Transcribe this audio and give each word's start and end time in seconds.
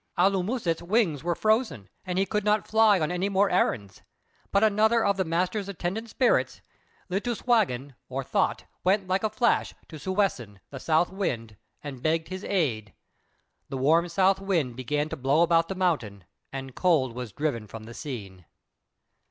Alŭmūset's 0.17 0.81
wings 0.81 1.23
were 1.23 1.35
frozen, 1.35 1.87
and 2.05 2.17
he 2.17 2.25
could 2.25 2.43
not 2.43 2.65
fly 2.67 2.99
on 2.99 3.11
any 3.11 3.29
more 3.29 3.51
errands; 3.51 4.01
but 4.51 4.63
another 4.63 5.05
of 5.05 5.15
the 5.15 5.23
master's 5.23 5.69
attendant 5.69 6.09
spirits, 6.09 6.61
"Litŭswāgan," 7.11 7.93
or 8.09 8.23
Thought, 8.23 8.63
went 8.83 9.07
like 9.07 9.23
a 9.23 9.29
flash 9.29 9.75
to 9.89 9.97
"Sūwessen," 9.97 10.57
the 10.71 10.79
South 10.79 11.11
Wind, 11.11 11.55
and 11.83 12.01
begged 12.01 12.29
his 12.29 12.43
aid. 12.43 12.95
The 13.69 13.77
warm 13.77 14.09
South 14.09 14.39
Wind 14.41 14.75
began 14.75 15.07
to 15.09 15.15
blow 15.17 15.43
about 15.43 15.67
the 15.67 15.75
mountain, 15.75 16.23
and 16.51 16.73
Cold 16.73 17.13
was 17.13 17.31
driven 17.31 17.67
from 17.67 17.83
the 17.83 17.93
scene. 17.93 18.45